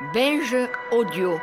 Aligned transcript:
Binge 0.00 0.54
audio. 0.92 1.40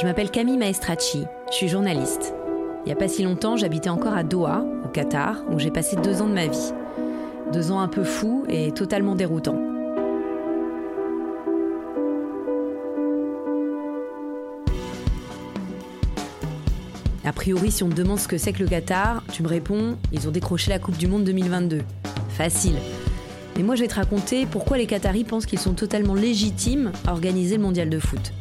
Je 0.00 0.04
m'appelle 0.04 0.30
Camille 0.30 0.56
Maestracci, 0.56 1.26
je 1.50 1.54
suis 1.54 1.68
journaliste. 1.68 2.32
Il 2.80 2.86
n'y 2.86 2.92
a 2.92 2.96
pas 2.96 3.08
si 3.08 3.22
longtemps, 3.22 3.58
j'habitais 3.58 3.90
encore 3.90 4.14
à 4.14 4.22
Doha, 4.22 4.64
au 4.82 4.88
Qatar, 4.88 5.42
où 5.50 5.58
j'ai 5.58 5.70
passé 5.70 5.96
deux 5.96 6.22
ans 6.22 6.28
de 6.28 6.32
ma 6.32 6.46
vie. 6.46 6.72
Deux 7.52 7.72
ans 7.72 7.80
un 7.80 7.88
peu 7.88 8.04
fous 8.04 8.46
et 8.48 8.72
totalement 8.72 9.14
déroutants. 9.14 9.60
A 17.22 17.32
priori, 17.34 17.70
si 17.70 17.82
on 17.82 17.90
te 17.90 17.94
demande 17.94 18.18
ce 18.18 18.28
que 18.28 18.38
c'est 18.38 18.54
que 18.54 18.62
le 18.62 18.68
Qatar, 18.68 19.22
tu 19.30 19.42
me 19.42 19.48
réponds 19.48 19.98
ils 20.10 20.26
ont 20.26 20.32
décroché 20.32 20.70
la 20.70 20.78
Coupe 20.78 20.96
du 20.96 21.06
Monde 21.06 21.24
2022. 21.24 21.82
Facile. 22.30 22.76
Mais 23.56 23.62
moi, 23.62 23.74
je 23.74 23.82
vais 23.82 23.88
te 23.88 23.94
raconter 23.94 24.46
pourquoi 24.46 24.78
les 24.78 24.86
Qataris 24.86 25.24
pensent 25.24 25.46
qu'ils 25.46 25.58
sont 25.58 25.74
totalement 25.74 26.14
légitimes 26.14 26.92
à 27.06 27.12
organiser 27.12 27.56
le 27.56 27.62
mondial 27.62 27.90
de 27.90 27.98
foot. 27.98 28.32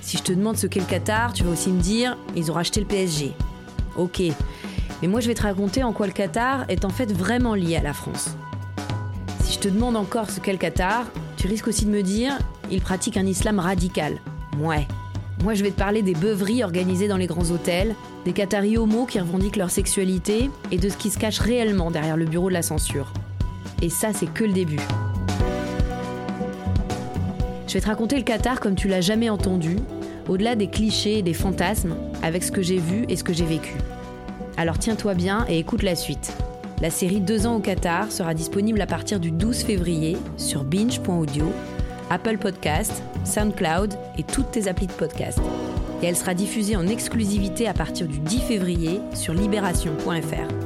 Si 0.00 0.16
je 0.16 0.22
te 0.22 0.32
demande 0.32 0.56
ce 0.56 0.66
qu'est 0.66 0.80
le 0.80 0.86
Qatar, 0.86 1.32
tu 1.32 1.44
vas 1.44 1.50
aussi 1.50 1.70
me 1.70 1.80
dire 1.80 2.16
ils 2.34 2.50
ont 2.50 2.54
racheté 2.54 2.80
le 2.80 2.86
PSG. 2.86 3.32
Ok. 3.96 4.22
Mais 5.02 5.08
moi, 5.08 5.20
je 5.20 5.28
vais 5.28 5.34
te 5.34 5.42
raconter 5.42 5.82
en 5.82 5.92
quoi 5.92 6.06
le 6.06 6.12
Qatar 6.12 6.64
est 6.68 6.84
en 6.84 6.90
fait 6.90 7.12
vraiment 7.12 7.54
lié 7.54 7.76
à 7.76 7.82
la 7.82 7.92
France. 7.92 8.36
Si 9.40 9.54
je 9.54 9.58
te 9.58 9.68
demande 9.68 9.96
encore 9.96 10.30
ce 10.30 10.40
qu'est 10.40 10.52
le 10.52 10.58
Qatar, 10.58 11.04
tu 11.36 11.46
risques 11.46 11.68
aussi 11.68 11.86
de 11.86 11.90
me 11.90 12.02
dire 12.02 12.38
ils 12.70 12.80
pratiquent 12.80 13.16
un 13.16 13.26
islam 13.26 13.58
radical. 13.58 14.18
Ouais. 14.58 14.86
Moi, 15.42 15.54
je 15.54 15.62
vais 15.62 15.70
te 15.70 15.78
parler 15.78 16.02
des 16.02 16.14
beuveries 16.14 16.64
organisées 16.64 17.08
dans 17.08 17.16
les 17.16 17.26
grands 17.26 17.50
hôtels, 17.50 17.94
des 18.24 18.32
Qataris 18.32 18.78
homos 18.78 19.06
qui 19.06 19.20
revendiquent 19.20 19.56
leur 19.56 19.70
sexualité 19.70 20.50
et 20.72 20.78
de 20.78 20.88
ce 20.88 20.96
qui 20.96 21.10
se 21.10 21.18
cache 21.18 21.38
réellement 21.38 21.90
derrière 21.90 22.16
le 22.16 22.24
bureau 22.24 22.48
de 22.48 22.54
la 22.54 22.62
censure. 22.62 23.12
Et 23.82 23.90
ça, 23.90 24.12
c'est 24.12 24.32
que 24.32 24.44
le 24.44 24.52
début. 24.52 24.80
Je 27.66 27.74
vais 27.74 27.80
te 27.80 27.86
raconter 27.86 28.16
le 28.16 28.22
Qatar 28.22 28.60
comme 28.60 28.74
tu 28.74 28.88
l'as 28.88 29.00
jamais 29.00 29.28
entendu, 29.28 29.76
au-delà 30.28 30.54
des 30.54 30.68
clichés 30.68 31.18
et 31.18 31.22
des 31.22 31.34
fantasmes, 31.34 31.94
avec 32.22 32.42
ce 32.42 32.52
que 32.52 32.62
j'ai 32.62 32.78
vu 32.78 33.04
et 33.08 33.16
ce 33.16 33.24
que 33.24 33.32
j'ai 33.32 33.44
vécu. 33.44 33.74
Alors 34.56 34.78
tiens-toi 34.78 35.14
bien 35.14 35.44
et 35.48 35.58
écoute 35.58 35.82
la 35.82 35.96
suite. 35.96 36.32
La 36.80 36.90
série 36.90 37.20
2 37.20 37.46
ans 37.46 37.56
au 37.56 37.60
Qatar 37.60 38.12
sera 38.12 38.34
disponible 38.34 38.80
à 38.80 38.86
partir 38.86 39.18
du 39.18 39.30
12 39.30 39.62
février 39.62 40.16
sur 40.36 40.64
binge.audio, 40.64 41.46
Apple 42.10 42.38
Podcast, 42.38 43.02
SoundCloud 43.24 43.94
et 44.18 44.22
toutes 44.22 44.50
tes 44.52 44.68
applis 44.68 44.86
de 44.86 44.92
podcast. 44.92 45.40
Et 46.02 46.06
elle 46.06 46.16
sera 46.16 46.34
diffusée 46.34 46.76
en 46.76 46.86
exclusivité 46.86 47.66
à 47.66 47.74
partir 47.74 48.06
du 48.06 48.18
10 48.20 48.40
février 48.40 49.00
sur 49.14 49.32
libération.fr. 49.32 50.65